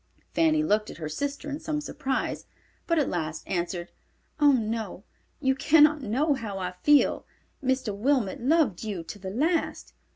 Fanny 0.33 0.63
looked 0.63 0.89
at 0.89 0.97
her 0.97 1.07
sister 1.07 1.47
in 1.47 1.59
some 1.59 1.79
surprise, 1.79 2.47
but 2.87 2.97
at 2.97 3.07
last 3.07 3.47
answered, 3.47 3.91
"Oh 4.39 4.51
no, 4.51 5.03
you 5.39 5.53
cannot 5.53 6.01
know 6.01 6.33
how 6.33 6.57
I 6.57 6.71
feel. 6.71 7.27
Mr. 7.63 7.95
Wilmot 7.95 8.41
loved 8.41 8.83
you 8.83 9.03
to 9.03 9.19
the 9.19 9.29
last. 9.29 9.93